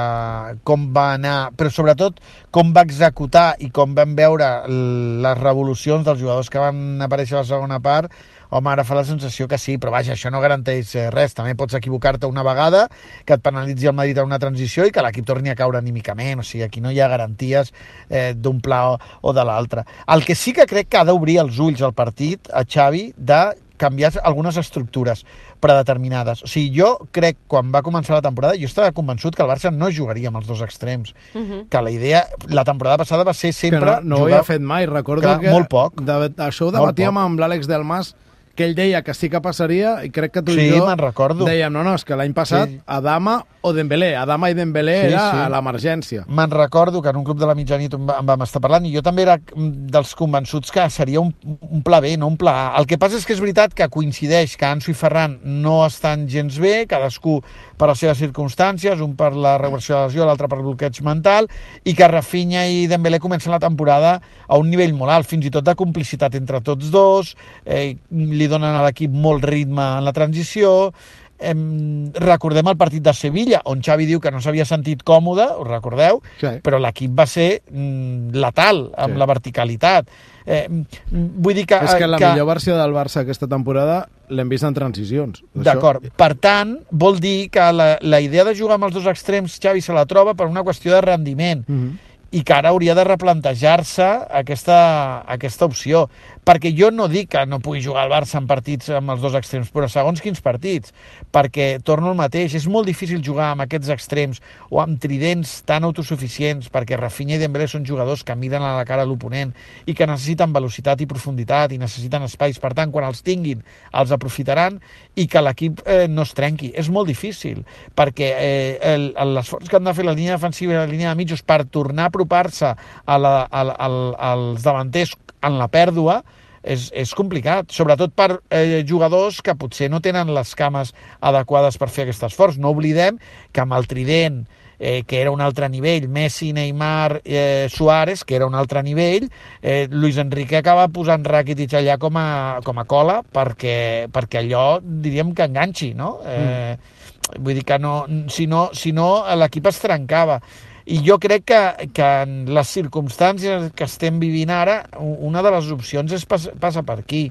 com 0.62 0.84
va 0.94 1.08
anar, 1.16 1.50
però 1.58 1.72
sobretot 1.74 2.20
com 2.54 2.70
va 2.70 2.84
executar 2.86 3.56
i 3.58 3.66
com 3.74 3.96
vam 3.98 4.14
veure 4.14 4.50
les 4.70 5.40
revolucions 5.40 6.06
dels 6.06 6.20
jugadors 6.22 6.52
que 6.54 6.62
van 6.62 7.02
aparèixer 7.02 7.34
a 7.34 7.42
la 7.42 7.48
segona 7.48 7.80
part, 7.82 8.14
home, 8.50 8.70
ara 8.70 8.84
fa 8.84 8.98
la 8.98 9.04
sensació 9.08 9.48
que 9.48 9.58
sí, 9.58 9.76
però 9.78 9.94
vaja, 9.94 10.14
això 10.14 10.30
no 10.32 10.42
garanteix 10.42 10.94
eh, 10.96 11.06
res. 11.14 11.34
També 11.38 11.54
pots 11.58 11.78
equivocar-te 11.78 12.28
una 12.30 12.44
vegada, 12.46 12.86
que 13.24 13.38
et 13.38 13.44
penalitzi 13.44 13.90
el 13.90 13.96
Madrid 13.98 14.18
en 14.18 14.30
una 14.30 14.40
transició 14.42 14.86
i 14.86 14.94
que 14.94 15.04
l'equip 15.06 15.26
torni 15.28 15.52
a 15.52 15.56
caure 15.58 15.80
anímicament. 15.80 16.42
O 16.42 16.46
sigui, 16.46 16.64
aquí 16.66 16.82
no 16.84 16.92
hi 16.92 17.00
ha 17.00 17.10
garanties 17.12 17.72
eh, 18.08 18.32
d'un 18.34 18.60
pla 18.60 18.82
o, 18.92 19.00
o 19.22 19.34
de 19.36 19.46
l'altre. 19.46 19.86
El 20.08 20.24
que 20.26 20.38
sí 20.38 20.54
que 20.56 20.68
crec 20.70 20.90
que 20.90 21.00
ha 21.00 21.08
d'obrir 21.08 21.40
els 21.44 21.58
ulls 21.58 21.82
al 21.82 21.96
partit, 21.96 22.50
a 22.52 22.64
Xavi, 22.66 23.10
de 23.16 23.42
canviar 23.80 24.12
algunes 24.22 24.58
estructures 24.60 25.24
predeterminades. 25.60 26.44
O 26.44 26.50
sigui, 26.50 26.70
jo 26.76 26.90
crec, 27.16 27.38
quan 27.50 27.72
va 27.72 27.82
començar 27.86 28.18
la 28.18 28.24
temporada, 28.24 28.58
jo 28.60 28.68
estava 28.68 28.92
convençut 28.96 29.36
que 29.36 29.44
el 29.44 29.50
Barça 29.50 29.72
no 29.74 29.90
jugaria 29.94 30.30
amb 30.30 30.40
els 30.40 30.48
dos 30.50 30.62
extrems. 30.66 31.14
Uh 31.32 31.38
mhm. 31.38 31.50
-huh. 31.50 31.68
Que 31.68 31.82
la 31.82 31.90
idea, 31.90 32.26
la 32.48 32.64
temporada 32.64 32.98
passada 32.98 33.24
va 33.24 33.34
ser 33.34 33.52
sempre... 33.52 33.80
Que 33.80 33.86
no, 33.86 34.00
no 34.02 34.16
jugar... 34.16 34.30
ho 34.30 34.34
havia 34.34 34.44
fet 34.44 34.60
mai, 34.60 34.86
recordo 34.86 35.28
que... 35.28 35.46
que 35.46 35.50
molt 35.50 35.68
poc. 35.68 36.00
De, 36.00 36.12
això 36.36 36.68
ho 36.68 36.72
debatíem 36.72 37.16
amb 37.16 37.40
l'Àlex 37.40 37.66
Delmas, 37.66 38.14
que 38.60 38.68
ell 38.68 38.76
deia 38.76 39.00
que 39.00 39.14
sí 39.16 39.30
que 39.32 39.40
passaria 39.40 39.94
i 40.04 40.10
crec 40.12 40.34
que 40.34 40.42
tu 40.44 40.52
sí, 40.52 40.66
i 40.68 40.76
jo 40.76 40.84
recordo. 41.00 41.46
dèiem, 41.48 41.72
no, 41.72 41.80
no, 41.86 41.94
és 41.96 42.04
que 42.04 42.18
l'any 42.18 42.34
passat 42.36 42.68
sí. 42.68 42.76
Adama 42.84 43.40
o 43.64 43.72
Dembélé, 43.76 44.14
Adama 44.16 44.50
i 44.52 44.56
Dembélé 44.56 44.96
sí, 44.98 45.08
era 45.12 45.22
sí. 45.30 45.40
l'emergència. 45.52 46.24
Me'n 46.28 46.52
recordo 46.52 47.00
que 47.00 47.08
en 47.12 47.16
un 47.20 47.24
club 47.24 47.40
de 47.40 47.48
la 47.48 47.54
mitjanit 47.56 47.96
en 47.96 48.06
vam 48.08 48.44
estar 48.44 48.60
parlant 48.60 48.84
i 48.88 48.92
jo 48.92 49.02
també 49.04 49.24
era 49.24 49.38
dels 49.56 50.12
convençuts 50.16 50.72
que 50.72 50.86
seria 50.92 51.20
un, 51.20 51.32
un 51.44 51.82
pla 51.84 52.00
B, 52.04 52.14
no 52.20 52.28
un 52.28 52.38
pla 52.40 52.54
A. 52.66 52.68
El 52.80 52.88
que 52.88 52.98
passa 53.00 53.16
és 53.20 53.26
que 53.28 53.32
és 53.36 53.40
veritat 53.40 53.76
que 53.76 53.88
coincideix 53.92 54.56
que 54.60 54.68
Anso 54.68 54.92
i 54.92 54.96
Ferran 54.96 55.38
no 55.44 55.78
estan 55.86 56.26
gens 56.28 56.56
bé, 56.60 56.84
cadascú 56.88 57.38
per 57.80 57.90
les 57.90 58.00
seves 58.04 58.20
circumstàncies, 58.20 59.00
un 59.00 59.16
per 59.16 59.32
la 59.32 59.56
regulació 59.60 59.96
de 59.96 60.08
lesió, 60.08 60.28
l'altre 60.28 60.48
per 60.52 60.60
bloqueig 60.60 61.00
mental, 61.06 61.48
i 61.84 61.96
que 61.96 62.08
Rafinha 62.12 62.66
i 62.68 62.84
Dembélé 62.90 63.20
comencen 63.20 63.52
la 63.52 63.60
temporada 63.62 64.18
a 64.20 64.60
un 64.60 64.68
nivell 64.72 64.92
molt 64.96 65.16
alt, 65.16 65.28
fins 65.28 65.48
i 65.48 65.52
tot 65.52 65.64
de 65.64 65.76
complicitat 65.76 66.36
entre 66.36 66.60
tots 66.64 66.92
dos, 66.92 67.34
eh, 67.64 67.96
li 68.10 68.49
donen 68.50 68.76
a 68.76 68.84
l'equip 68.84 69.14
molt 69.14 69.46
ritme 69.48 69.86
en 69.98 70.06
la 70.06 70.14
transició, 70.16 70.92
Em, 71.40 72.12
recordem 72.20 72.68
el 72.68 72.76
partit 72.76 73.02
de 73.02 73.12
Sevilla, 73.16 73.62
on 73.72 73.80
Xavi 73.80 74.04
diu 74.04 74.20
que 74.20 74.30
no 74.32 74.42
s'havia 74.44 74.66
sentit 74.68 75.00
còmode, 75.08 75.46
us 75.62 75.68
recordeu? 75.68 76.20
Sí. 76.40 76.58
Però 76.64 76.78
l'equip 76.82 77.14
va 77.16 77.24
ser 77.30 77.62
mm, 77.64 78.34
letal 78.36 78.90
amb 78.92 79.16
sí. 79.16 79.20
la 79.22 79.28
verticalitat. 79.30 80.10
Eh, 80.44 80.66
vull 81.08 81.56
dir 81.56 81.64
que... 81.70 81.78
És 81.80 81.96
que 81.96 82.10
la 82.10 82.20
que... 82.20 82.28
millor 82.34 82.50
versió 82.50 82.76
del 82.76 82.92
Barça 82.92 83.22
aquesta 83.24 83.48
temporada 83.48 84.02
l'hem 84.28 84.52
vist 84.52 84.68
en 84.68 84.76
transicions. 84.76 85.40
D'acord. 85.56 86.04
Això... 86.04 86.18
Per 86.20 86.30
tant, 86.44 86.76
vol 86.92 87.16
dir 87.24 87.48
que 87.54 87.70
la, 87.72 87.94
la 88.04 88.20
idea 88.20 88.44
de 88.44 88.54
jugar 88.58 88.76
amb 88.76 88.90
els 88.90 88.98
dos 88.98 89.08
extrems 89.10 89.56
Xavi 89.62 89.80
se 89.84 89.96
la 89.96 90.04
troba 90.10 90.36
per 90.36 90.50
una 90.50 90.64
qüestió 90.66 90.92
de 90.98 91.02
rendiment. 91.08 91.64
Mm 91.66 91.82
-hmm 91.82 92.06
i 92.30 92.44
que 92.46 92.54
ara 92.54 92.70
hauria 92.70 92.94
de 92.94 93.04
replantejar-se 93.04 94.06
aquesta, 94.40 94.78
aquesta 95.26 95.66
opció. 95.66 96.06
Perquè 96.46 96.70
jo 96.74 96.88
no 96.90 97.04
dic 97.10 97.28
que 97.34 97.42
no 97.46 97.58
pugui 97.62 97.82
jugar 97.84 98.06
al 98.06 98.12
Barça 98.12 98.38
en 98.38 98.46
partits 98.48 98.88
amb 98.96 99.12
els 99.12 99.20
dos 99.22 99.34
extrems, 99.38 99.68
però 99.74 99.86
segons 99.90 100.22
quins 100.22 100.40
partits. 100.42 100.94
Perquè, 101.34 101.66
torno 101.84 102.10
al 102.10 102.16
mateix, 102.18 102.54
és 102.56 102.66
molt 102.70 102.88
difícil 102.88 103.20
jugar 103.22 103.50
amb 103.52 103.66
aquests 103.66 103.90
extrems 103.92 104.40
o 104.70 104.80
amb 104.82 104.98
tridents 105.02 105.58
tan 105.68 105.84
autosuficients, 105.86 106.70
perquè 106.72 106.98
Rafinha 106.98 107.36
i 107.36 107.42
Dembélé 107.42 107.66
són 107.70 107.84
jugadors 107.86 108.24
que 108.24 108.34
miden 108.38 108.64
a 108.64 108.72
la 108.78 108.86
cara 108.88 109.04
l'oponent 109.04 109.52
i 109.86 109.94
que 109.94 110.08
necessiten 110.08 110.54
velocitat 110.54 111.02
i 111.02 111.10
profunditat 111.10 111.74
i 111.74 111.80
necessiten 111.82 112.24
espais. 112.26 112.58
Per 112.62 112.72
tant, 112.78 112.94
quan 112.94 113.06
els 113.10 113.22
tinguin, 113.26 113.62
els 113.92 114.14
aprofitaran 114.14 114.80
i 115.18 115.26
que 115.28 115.44
l'equip 115.44 115.84
eh, 115.84 116.06
no 116.08 116.24
es 116.24 116.34
trenqui. 116.38 116.72
És 116.78 116.88
molt 116.88 117.10
difícil, 117.10 117.66
perquè 117.98 118.32
eh, 118.38 118.96
l'esforç 119.28 119.68
que 119.68 119.78
han 119.78 119.86
de 119.86 119.94
fer 119.98 120.08
la 120.08 120.16
línia 120.16 120.38
defensiva 120.38 120.74
i 120.74 120.80
la 120.80 120.88
línia 120.88 121.12
de 121.12 121.20
mitjos 121.20 121.44
per 121.44 121.62
tornar 121.68 122.08
a 122.08 122.14
apropar-se 122.20 122.74
als 123.08 124.62
davanters 124.62 125.16
en 125.42 125.58
la 125.58 125.68
pèrdua 125.72 126.20
és, 126.60 126.90
és 126.92 127.12
complicat, 127.16 127.70
sobretot 127.72 128.12
per 128.12 128.34
eh, 128.52 128.82
jugadors 128.84 129.40
que 129.40 129.56
potser 129.56 129.88
no 129.88 130.02
tenen 130.04 130.34
les 130.36 130.52
cames 130.54 130.92
adequades 131.24 131.80
per 131.80 131.88
fer 131.88 132.04
aquest 132.04 132.26
esforç. 132.28 132.58
No 132.60 132.74
oblidem 132.74 133.16
que 133.48 133.62
amb 133.64 133.72
el 133.78 133.88
trident, 133.88 134.42
eh, 134.76 135.00
que 135.08 135.22
era 135.22 135.32
un 135.32 135.40
altre 135.40 135.70
nivell, 135.72 136.10
Messi, 136.12 136.52
Neymar, 136.52 137.22
eh, 137.24 137.68
Suárez, 137.72 138.26
que 138.28 138.36
era 138.36 138.46
un 138.46 138.54
altre 138.54 138.82
nivell, 138.84 139.30
eh, 139.62 139.88
Luis 139.90 140.20
Enrique 140.20 140.60
acaba 140.60 140.88
posant 140.92 141.24
Rakitic 141.24 141.80
allà 141.80 141.96
com 141.96 142.20
a, 142.20 142.60
com 142.64 142.78
a 142.78 142.84
cola 142.84 143.22
perquè, 143.24 144.08
perquè 144.12 144.44
allò, 144.44 144.80
diríem 144.84 145.32
que 145.32 145.48
enganxi, 145.48 145.94
no? 145.96 146.18
Eh, 146.26 146.76
mm. 146.76 146.98
Vull 147.40 147.60
dir 147.60 147.64
que 147.64 147.76
no, 147.78 148.04
si 148.28 148.48
no, 148.50 148.70
si 148.74 148.90
no 148.92 149.22
l'equip 149.38 149.68
es 149.70 149.78
trencava. 149.78 150.40
I 150.86 151.02
jo 151.04 151.18
crec 151.20 151.44
que, 151.50 151.60
que 151.92 152.08
en 152.24 152.42
les 152.54 152.72
circumstàncies 152.72 153.70
que 153.76 153.86
estem 153.86 154.20
vivint 154.22 154.50
ara, 154.54 154.82
una 155.00 155.44
de 155.44 155.52
les 155.54 155.70
opcions 155.74 156.12
és 156.16 156.26
pas, 156.26 156.48
passa 156.60 156.84
per 156.86 157.00
aquí. 157.02 157.28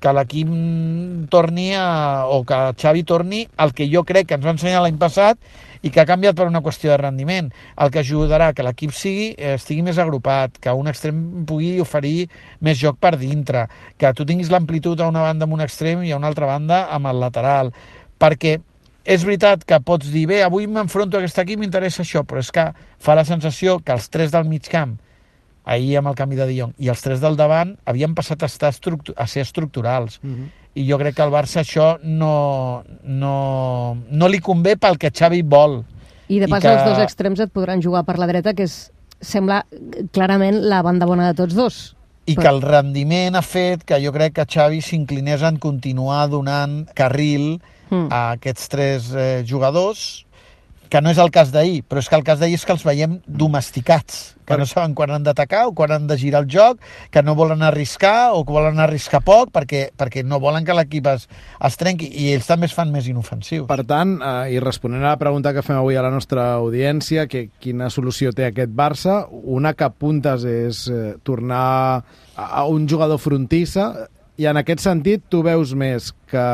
Que 0.00 0.14
l'equip 0.16 0.48
torni 1.28 1.74
a, 1.76 2.24
o 2.32 2.40
que 2.48 2.58
Xavi 2.80 3.02
torni 3.04 3.42
al 3.60 3.74
que 3.76 3.84
jo 3.92 4.00
crec 4.08 4.30
que 4.30 4.38
ens 4.38 4.46
va 4.46 4.54
ensenyar 4.56 4.80
l'any 4.80 4.96
passat 4.96 5.36
i 5.84 5.90
que 5.92 6.00
ha 6.00 6.08
canviat 6.08 6.36
per 6.36 6.46
una 6.48 6.62
qüestió 6.64 6.92
de 6.92 6.96
rendiment, 7.00 7.50
el 7.76 7.92
que 7.92 8.00
ajudarà 8.00 8.50
que 8.56 8.64
l'equip 8.64 8.94
sigui 8.96 9.30
estigui 9.52 9.84
més 9.84 10.00
agrupat, 10.00 10.56
que 10.60 10.72
un 10.76 10.88
extrem 10.88 11.44
pugui 11.48 11.74
oferir 11.84 12.30
més 12.64 12.80
joc 12.80 12.96
per 13.00 13.14
dintre, 13.20 13.66
que 14.00 14.12
tu 14.16 14.24
tinguis 14.28 14.52
l'amplitud 14.52 15.00
a 15.00 15.08
una 15.12 15.24
banda 15.28 15.48
amb 15.48 15.56
un 15.56 15.64
extrem 15.64 16.04
i 16.04 16.12
a 16.12 16.20
una 16.20 16.32
altra 16.32 16.48
banda 16.48 16.86
amb 16.92 17.12
el 17.12 17.20
lateral, 17.20 17.72
perquè 18.20 18.58
és 19.04 19.24
veritat 19.24 19.64
que 19.64 19.78
pots 19.80 20.10
dir, 20.12 20.26
bé, 20.28 20.42
avui 20.44 20.66
m'enfronto 20.68 21.16
a 21.16 21.20
aquest 21.22 21.40
equip, 21.42 21.60
m'interessa 21.60 22.02
això, 22.04 22.24
però 22.24 22.42
és 22.42 22.50
que 22.52 22.66
fa 23.00 23.16
la 23.16 23.24
sensació 23.24 23.78
que 23.84 23.94
els 23.96 24.10
tres 24.12 24.32
del 24.34 24.48
mig 24.48 24.68
camp, 24.68 24.98
ahir 25.64 25.98
amb 26.00 26.10
el 26.10 26.16
canvi 26.18 26.38
de 26.38 26.46
Dion, 26.48 26.74
i 26.78 26.90
els 26.92 27.02
tres 27.04 27.20
del 27.22 27.38
davant 27.38 27.76
havien 27.88 28.14
passat 28.16 28.42
a, 28.42 28.50
estar 28.50 28.72
a 28.72 29.26
ser 29.26 29.42
estructurals. 29.42 30.20
Uh 30.22 30.30
-huh. 30.30 30.48
I 30.74 30.90
jo 30.90 30.98
crec 30.98 31.16
que 31.16 31.22
al 31.22 31.32
Barça 31.32 31.60
això 31.60 31.98
no, 32.02 32.84
no, 33.02 33.96
no 34.08 34.28
li 34.28 34.38
convé 34.38 34.76
pel 34.76 34.98
que 34.98 35.10
Xavi 35.10 35.42
vol. 35.42 35.84
I 36.28 36.38
de 36.38 36.48
pas 36.48 36.62
I 36.62 36.66
que... 36.66 36.74
els 36.74 36.84
dos 36.84 36.98
extrems 36.98 37.40
et 37.40 37.52
podran 37.52 37.82
jugar 37.82 38.04
per 38.04 38.18
la 38.18 38.26
dreta, 38.26 38.54
que 38.54 38.62
és, 38.62 38.92
sembla 39.20 39.66
clarament 40.12 40.60
la 40.62 40.82
banda 40.82 41.06
bona 41.06 41.26
de 41.26 41.34
tots 41.34 41.54
dos. 41.54 41.96
I 42.26 42.34
però... 42.34 42.42
que 42.42 42.48
el 42.48 42.62
rendiment 42.62 43.34
ha 43.34 43.42
fet 43.42 43.84
que 43.84 43.98
jo 44.04 44.12
crec 44.12 44.34
que 44.34 44.46
Xavi 44.46 44.80
s'inclinés 44.80 45.42
en 45.42 45.58
continuar 45.58 46.28
donant 46.28 46.86
carril 46.94 47.60
mm. 47.90 48.08
a 48.08 48.24
aquests 48.38 48.72
tres 48.72 49.12
eh, 49.14 49.44
jugadors, 49.46 50.24
que 50.90 51.00
no 51.00 51.12
és 51.14 51.20
el 51.22 51.30
cas 51.30 51.52
d'ahir, 51.54 51.84
però 51.86 52.02
és 52.02 52.08
que 52.10 52.18
el 52.18 52.26
cas 52.26 52.40
d'ahir 52.40 52.58
és 52.58 52.66
que 52.66 52.74
els 52.74 52.82
veiem 52.84 53.20
domesticats, 53.24 54.34
que 54.44 54.56
no 54.58 54.66
saben 54.66 54.96
quan 54.98 55.12
han 55.14 55.22
d'atacar 55.22 55.68
o 55.68 55.74
quan 55.78 55.92
han 55.94 56.08
de 56.10 56.16
girar 56.18 56.42
el 56.42 56.48
joc, 56.50 56.80
que 57.14 57.22
no 57.22 57.36
volen 57.38 57.62
arriscar 57.62 58.32
o 58.34 58.42
que 58.42 58.52
volen 58.52 58.82
arriscar 58.82 59.22
poc 59.22 59.52
perquè, 59.54 59.84
perquè 59.94 60.24
no 60.26 60.40
volen 60.42 60.66
que 60.66 60.74
l'equip 60.74 61.06
es, 61.12 61.28
es 61.62 61.78
trenqui 61.78 62.10
i 62.10 62.32
ells 62.34 62.50
també 62.50 62.66
es 62.66 62.74
fan 62.74 62.90
més 62.90 63.06
inofensius. 63.06 63.68
Per 63.70 63.84
tant, 63.86 64.18
eh, 64.18 64.56
i 64.56 64.60
responent 64.62 65.06
a 65.06 65.14
la 65.14 65.22
pregunta 65.22 65.54
que 65.54 65.62
fem 65.62 65.78
avui 65.78 65.94
a 65.94 66.02
la 66.02 66.10
nostra 66.10 66.50
audiència, 66.58 67.28
que 67.30 67.46
quina 67.62 67.92
solució 67.94 68.34
té 68.34 68.50
aquest 68.50 68.74
Barça, 68.74 69.22
una 69.30 69.76
que 69.78 69.86
apuntes 69.86 70.42
és 70.42 70.88
eh, 70.90 71.14
tornar 71.22 71.66
a, 72.34 72.50
a 72.50 72.66
un 72.66 72.90
jugador 72.90 73.22
frontissa, 73.22 73.92
i 74.40 74.48
en 74.48 74.56
aquest 74.56 74.80
sentit 74.80 75.26
tu 75.28 75.42
veus 75.44 75.74
més 75.76 76.10
que 76.30 76.46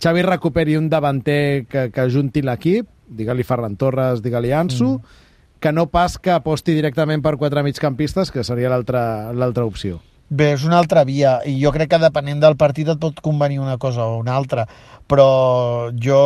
Xavi 0.00 0.24
recuperi 0.24 0.78
un 0.80 0.88
davanter 0.88 1.66
que, 1.68 1.88
que 1.92 2.08
junti 2.12 2.40
l'equip, 2.44 2.88
digue-li 3.06 3.44
Ferran 3.44 3.76
Torres, 3.76 4.22
digue-li 4.24 4.54
Ansu, 4.56 4.96
mm. 4.96 5.22
que 5.60 5.72
no 5.72 5.86
pas 5.92 6.16
que 6.16 6.32
aposti 6.32 6.74
directament 6.76 7.24
per 7.24 7.36
quatre 7.36 7.64
migcampistes, 7.66 8.32
que 8.32 8.44
seria 8.44 8.72
l'altra 8.72 9.66
opció. 9.66 10.00
Bé, 10.26 10.48
és 10.56 10.64
una 10.66 10.80
altra 10.80 11.04
via, 11.06 11.36
i 11.46 11.52
jo 11.60 11.70
crec 11.70 11.92
que 11.92 12.00
depenent 12.02 12.40
del 12.42 12.56
partit 12.58 12.88
et 12.90 12.98
pot 12.98 13.20
convenir 13.22 13.60
una 13.62 13.76
cosa 13.78 14.08
o 14.10 14.16
una 14.18 14.34
altra, 14.34 14.64
però 15.06 15.92
jo, 16.02 16.22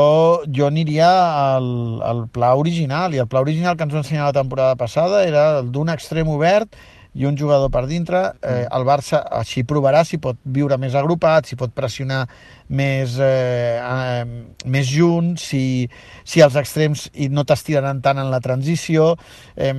jo 0.48 0.70
aniria 0.70 1.10
al, 1.56 1.68
al 2.06 2.22
pla 2.32 2.54
original, 2.56 3.12
i 3.12 3.20
el 3.20 3.28
pla 3.28 3.42
original 3.44 3.76
que 3.76 3.84
ens 3.84 3.92
va 3.92 4.00
ensenyar 4.00 4.30
la 4.30 4.38
temporada 4.38 4.78
passada 4.80 5.26
era 5.26 5.44
el 5.58 5.68
d'un 5.74 5.92
extrem 5.92 6.32
obert 6.32 6.72
i 7.14 7.26
un 7.26 7.36
jugador 7.38 7.70
per 7.70 7.86
dintre. 7.90 8.20
Eh, 8.40 8.64
mm. 8.64 8.76
el 8.76 8.86
Barça 8.86 9.22
així 9.40 9.64
provarà 9.66 10.04
si 10.06 10.20
pot 10.22 10.38
viure 10.44 10.78
més 10.78 10.94
agrupat, 10.94 11.48
si 11.48 11.58
pot 11.58 11.72
pressionar 11.74 12.22
més, 12.68 13.16
eh, 13.18 13.78
eh, 13.80 14.66
més 14.70 14.90
junt, 14.90 15.34
si, 15.40 15.88
si 16.24 16.44
els 16.44 16.58
extrems 16.60 17.08
no 17.30 17.44
t'estiraran 17.44 18.02
tant 18.04 18.20
en 18.22 18.30
la 18.30 18.42
transició. 18.44 19.14
Eh, 19.56 19.74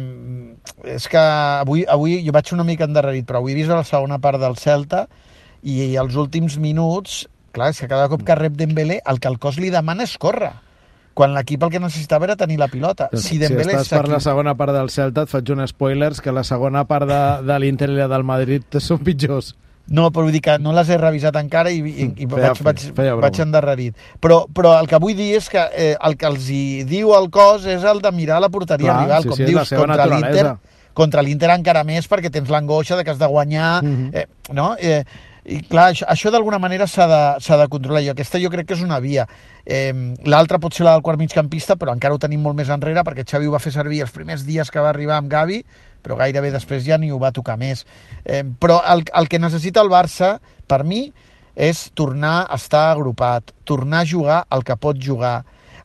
és 0.97 1.07
que 1.11 1.21
avui, 1.21 1.85
avui 1.87 2.19
jo 2.25 2.35
vaig 2.35 2.51
una 2.55 2.67
mica 2.67 2.87
endarrerit, 2.89 3.27
però 3.27 3.39
avui 3.39 3.55
he 3.55 3.59
vist 3.61 3.71
la 3.71 3.85
segona 3.87 4.19
part 4.19 4.41
del 4.41 4.59
Celta 4.59 5.05
i, 5.61 5.93
i 5.93 5.95
els 6.01 6.17
últims 6.19 6.57
minuts, 6.59 7.23
clar, 7.55 7.71
és 7.71 7.79
que 7.79 7.91
cada 7.91 8.09
cop 8.11 8.25
que 8.27 8.35
rep 8.35 8.59
Dembélé 8.59 9.01
el 9.07 9.19
que 9.23 9.31
el 9.31 9.39
cos 9.39 9.59
li 9.61 9.71
demana 9.73 10.07
és 10.07 10.17
córrer 10.19 10.53
quan 11.13 11.33
l'equip 11.35 11.63
el 11.63 11.71
que 11.73 11.81
necessitava 11.83 12.27
era 12.27 12.37
tenir 12.39 12.57
la 12.59 12.69
pilota. 12.71 13.09
Si, 13.13 13.39
Dembélé 13.41 13.75
si 13.75 13.81
estàs 13.81 13.99
per 13.99 14.11
la 14.11 14.21
segona 14.23 14.55
part 14.59 14.75
del 14.75 14.91
Celta, 14.93 15.25
et 15.27 15.31
faig 15.31 15.51
un 15.53 15.65
spoilers, 15.67 16.21
que 16.23 16.31
la 16.31 16.45
segona 16.47 16.85
part 16.87 17.09
de, 17.09 17.21
de 17.47 17.59
l'Inter 17.59 17.89
i 17.91 17.99
la 17.99 18.07
del 18.11 18.23
Madrid 18.27 18.79
són 18.87 19.03
pitjors. 19.03 19.53
No, 19.91 20.07
però 20.13 20.23
vull 20.27 20.35
dir 20.35 20.43
que 20.45 20.55
no 20.61 20.71
les 20.75 20.87
he 20.93 20.97
revisat 20.99 21.35
encara 21.41 21.71
i, 21.73 21.81
i, 21.81 22.05
i 22.23 22.27
feia, 22.29 22.51
vaig, 22.53 22.61
vaig, 22.63 22.83
feia 22.95 23.15
vaig 23.19 23.39
endarrerit. 23.43 23.97
Però, 24.23 24.45
però 24.47 24.75
el 24.79 24.87
que 24.87 24.99
vull 25.01 25.17
dir 25.17 25.33
és 25.39 25.49
que 25.51 25.63
eh, 25.75 25.95
el 25.97 26.15
que 26.21 26.29
els 26.29 26.47
hi 26.53 26.63
diu 26.87 27.11
el 27.17 27.27
cos 27.33 27.65
és 27.67 27.83
el 27.83 27.99
de 28.03 28.11
mirar 28.15 28.39
la 28.39 28.51
porteria 28.53 28.93
Clar, 28.93 29.01
rival, 29.03 29.25
sí, 29.25 29.31
com 29.33 29.41
sí, 29.41 29.49
dius, 29.49 29.73
contra 29.75 30.07
l'Inter 30.07 30.45
contra 30.93 31.23
l'Inter 31.23 31.49
encara 31.53 31.85
més 31.87 32.07
perquè 32.11 32.31
tens 32.31 32.49
l'angoixa 32.51 32.97
de 32.99 33.05
que 33.07 33.13
has 33.13 33.19
de 33.19 33.27
guanyar, 33.27 33.81
uh 33.81 33.87
mhm. 33.87 34.07
-huh. 34.11 34.17
eh, 34.21 34.53
no? 34.53 34.75
Eh, 34.79 35.03
i 35.45 35.61
clar, 35.65 35.87
això, 35.91 36.05
això 36.09 36.31
d'alguna 36.33 36.59
manera 36.61 36.85
s'ha 36.87 37.07
de, 37.09 37.21
de 37.41 37.67
controlar 37.71 38.03
i 38.05 38.11
aquesta 38.11 38.39
jo 38.41 38.51
crec 38.53 38.67
que 38.69 38.75
és 38.77 38.83
una 38.85 38.99
via. 39.01 39.25
Eh, 39.65 39.93
L'altra 40.29 40.59
pot 40.61 40.75
ser 40.75 40.85
la 40.85 40.93
del 40.93 41.05
quart 41.05 41.19
migcampista, 41.19 41.77
però 41.81 41.95
encara 41.95 42.13
ho 42.13 42.21
tenim 42.21 42.43
molt 42.45 42.59
més 42.59 42.69
enrere 42.69 43.01
perquè 43.07 43.25
Xavi 43.25 43.49
ho 43.49 43.55
va 43.55 43.63
fer 43.63 43.73
servir 43.73 44.03
els 44.05 44.13
primers 44.13 44.45
dies 44.45 44.69
que 44.69 44.83
va 44.83 44.91
arribar 44.93 45.17
amb 45.17 45.31
Gavi, 45.31 45.63
però 46.01 46.17
gairebé 46.19 46.51
després 46.53 46.85
ja 46.85 46.99
ni 47.01 47.11
ho 47.11 47.17
va 47.21 47.33
tocar 47.33 47.57
més. 47.57 47.85
Eh, 48.25 48.43
però 48.59 48.81
el, 48.93 49.05
el 49.17 49.29
que 49.29 49.41
necessita 49.41 49.81
el 49.81 49.89
Barça, 49.89 50.35
per 50.69 50.83
mi, 50.85 51.07
és 51.55 51.89
tornar 51.97 52.45
a 52.45 52.59
estar 52.61 52.91
agrupat, 52.91 53.51
tornar 53.65 54.05
a 54.05 54.07
jugar 54.07 54.43
el 54.53 54.63
que 54.63 54.77
pot 54.77 55.01
jugar, 55.01 55.41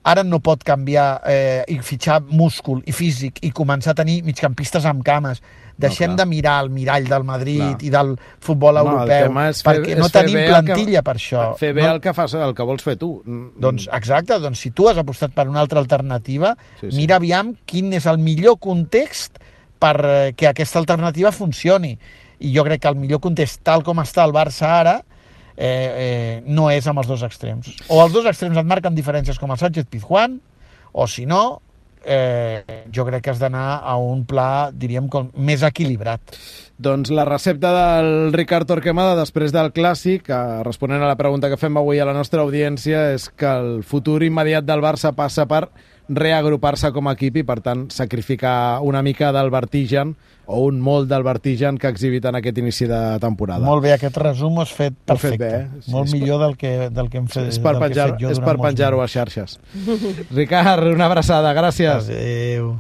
ara 0.06 0.22
no 0.22 0.38
pot 0.38 0.62
canviar 0.62 1.20
eh, 1.26 1.64
i 1.72 1.80
fitxar 1.82 2.20
múscul 2.28 2.84
i 2.86 2.94
físic 2.94 3.40
i 3.42 3.50
començar 3.50 3.96
a 3.96 3.98
tenir 3.98 4.20
migcampistes 4.22 4.86
amb 4.86 5.02
cames 5.04 5.42
deixem 5.76 6.12
no, 6.12 6.16
de 6.16 6.26
mirar 6.26 6.56
el 6.64 6.70
mirall 6.72 7.08
del 7.08 7.24
Madrid 7.28 7.60
clar. 7.60 7.80
i 7.84 7.90
del 7.92 8.12
futbol 8.42 8.78
no, 8.78 8.84
europeu, 8.94 9.32
fer, 9.36 9.64
perquè 9.68 9.96
no 9.98 10.08
tenim 10.12 10.38
plantilla 10.46 11.00
que, 11.00 11.06
per 11.08 11.16
això. 11.18 11.42
Fer 11.60 11.72
bé 11.76 11.84
no? 11.84 11.94
el 11.96 12.00
que 12.04 12.14
fas, 12.16 12.36
el 12.40 12.54
que 12.56 12.66
vols 12.68 12.86
fer 12.86 12.96
tu. 13.00 13.10
Doncs 13.60 13.88
exacte, 13.96 14.38
doncs 14.42 14.64
si 14.64 14.72
tu 14.76 14.88
has 14.90 15.00
apostat 15.02 15.34
per 15.36 15.48
una 15.50 15.60
altra 15.64 15.82
alternativa, 15.82 16.54
sí, 16.80 16.88
sí. 16.88 16.94
mira 16.96 17.20
aviam 17.20 17.52
quin 17.68 17.92
és 17.96 18.08
el 18.08 18.22
millor 18.22 18.56
context 18.62 19.40
per 19.78 19.96
eh, 20.04 20.32
que 20.36 20.48
aquesta 20.48 20.80
alternativa 20.80 21.32
funcioni. 21.32 21.96
I 22.40 22.52
jo 22.52 22.64
crec 22.64 22.82
que 22.84 22.90
el 22.92 22.98
millor 23.00 23.20
context, 23.24 23.62
tal 23.64 23.84
com 23.84 24.00
està 24.02 24.24
el 24.24 24.34
Barça 24.36 24.72
ara, 24.80 24.96
eh, 25.56 25.68
eh, 25.68 26.42
no 26.46 26.68
és 26.72 26.86
amb 26.88 27.00
els 27.00 27.08
dos 27.08 27.24
extrems. 27.24 27.72
O 27.88 28.02
els 28.04 28.12
dos 28.16 28.28
extrems 28.28 28.60
et 28.60 28.68
marquen 28.68 28.96
diferències 28.96 29.40
com 29.40 29.52
el 29.52 29.60
Sánchez 29.60 29.88
Pizjuán, 29.92 30.40
o 30.92 31.06
si 31.08 31.24
no, 31.28 31.60
eh, 32.06 32.84
jo 32.94 33.04
crec 33.08 33.24
que 33.24 33.34
has 33.34 33.42
d'anar 33.42 33.82
a 33.82 33.96
un 33.98 34.24
pla, 34.28 34.70
diríem, 34.72 35.10
com 35.12 35.32
més 35.36 35.64
equilibrat. 35.66 36.38
Doncs 36.78 37.10
la 37.10 37.24
recepta 37.28 37.72
del 37.72 38.32
Ricard 38.36 38.68
Torquemada 38.68 39.16
després 39.18 39.52
del 39.54 39.72
clàssic, 39.76 40.30
responent 40.64 41.02
a 41.02 41.10
la 41.10 41.18
pregunta 41.18 41.50
que 41.50 41.58
fem 41.60 41.76
avui 41.80 42.00
a 42.00 42.08
la 42.08 42.14
nostra 42.16 42.44
audiència, 42.44 43.10
és 43.16 43.28
que 43.32 43.48
el 43.48 43.82
futur 43.82 44.22
immediat 44.26 44.66
del 44.68 44.84
Barça 44.84 45.14
passa 45.16 45.48
per 45.50 45.66
reagrupar-se 46.08 46.92
com 46.94 47.08
a 47.08 47.16
equip 47.16 47.40
i, 47.40 47.44
per 47.46 47.60
tant, 47.64 47.86
sacrificar 47.90 48.80
una 48.86 49.02
mica 49.02 49.32
del 49.34 49.50
vertigen 49.50 50.14
o 50.46 50.60
un 50.68 50.78
molt 50.80 51.08
del 51.10 51.24
vertigen 51.26 51.78
que 51.78 51.88
ha 51.88 51.90
exhibit 51.90 52.24
en 52.30 52.38
aquest 52.38 52.58
inici 52.62 52.86
de 52.86 53.00
temporada. 53.22 53.66
Molt 53.66 53.82
bé, 53.82 53.92
aquest 53.96 54.16
resum 54.22 54.60
has 54.62 54.70
fet 54.72 54.94
perfecte. 55.04 55.36
Fet 55.36 55.42
bé, 55.42 55.62
eh? 55.64 55.84
sí, 55.84 55.90
molt 55.90 56.12
millor 56.14 56.42
del 56.44 56.56
que, 56.60 56.74
del 56.94 57.10
que 57.10 57.18
hem 57.18 57.26
fet, 57.26 57.50
és 57.50 57.58
per 57.62 57.74
penjar, 57.82 58.12
És 58.30 58.42
per 58.42 58.54
penjar-ho 58.62 59.02
a 59.02 59.08
xarxes. 59.10 59.58
Ricard, 60.38 60.86
una 60.94 61.10
abraçada, 61.10 61.50
gràcies. 61.56 62.06
Adéu. 62.06 62.76